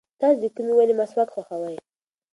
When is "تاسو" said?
0.19-0.37